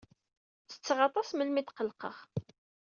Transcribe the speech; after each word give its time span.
Ttetteɣ 0.65 0.99
aṭas 1.07 1.29
melmi 1.33 1.61
tqellqeɣ. 1.63 2.15